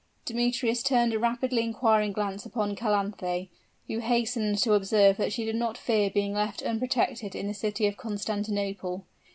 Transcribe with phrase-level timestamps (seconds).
[0.25, 3.49] Demetrius turned a rapidly inquiring glance upon Calanthe,
[3.85, 7.85] who hastened to observe that she did not fear being left unprotected in the city
[7.85, 9.05] of Constantinople.